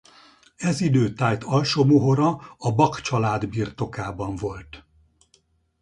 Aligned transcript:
Ez 0.57 0.81
idő 0.81 1.13
tájt 1.13 1.43
Alsó-Mohora 1.43 2.39
a 2.57 2.75
Bak 2.75 2.99
család 3.01 3.49
birtokában 3.49 4.35
volt. 4.35 4.85